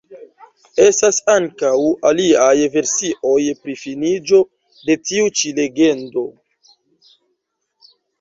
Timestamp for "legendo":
5.61-6.25